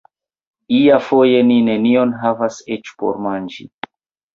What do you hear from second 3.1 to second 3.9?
manĝi.